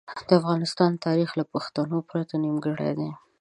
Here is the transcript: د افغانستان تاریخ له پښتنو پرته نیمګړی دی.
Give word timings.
د 0.27 0.29
افغانستان 0.39 0.91
تاریخ 1.05 1.29
له 1.39 1.45
پښتنو 1.53 1.97
پرته 2.09 2.33
نیمګړی 2.43 2.91
دی. 2.99 3.09